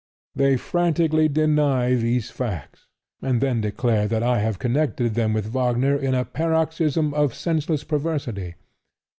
They 0.35 0.57
frantically 0.57 1.27
deny 1.29 1.93
these 1.93 2.31
facts, 2.31 2.87
and 3.21 3.39
then 3.39 3.61
declare 3.61 4.07
that 4.07 4.23
I 4.23 4.39
have 4.39 4.57
connected 4.57 5.13
them 5.13 5.31
with 5.31 5.45
Wagner 5.51 5.95
in 5.95 6.15
a 6.15 6.25
paroxysm 6.25 7.13
of 7.13 7.35
senseless 7.35 7.83
perversity. 7.83 8.55